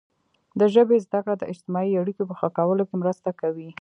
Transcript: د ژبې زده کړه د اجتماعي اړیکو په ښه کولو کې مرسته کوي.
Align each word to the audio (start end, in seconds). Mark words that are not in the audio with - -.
د 0.59 0.61
ژبې 0.73 0.97
زده 1.05 1.19
کړه 1.23 1.35
د 1.37 1.43
اجتماعي 1.51 1.93
اړیکو 2.01 2.23
په 2.29 2.33
ښه 2.39 2.49
کولو 2.57 2.83
کې 2.89 2.95
مرسته 3.01 3.29
کوي. 3.41 3.69